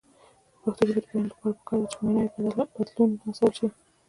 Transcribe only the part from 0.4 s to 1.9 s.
پښتو ژبې د بډاینې لپاره پکار ده